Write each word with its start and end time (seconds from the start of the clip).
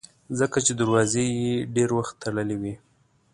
ځکه 0.39 0.57
چې 0.65 0.71
دروازې 0.79 1.23
یې 1.41 1.53
ډېر 1.75 1.89
وخت 1.97 2.13
تړلې 2.23 2.57
وي. 2.61 2.73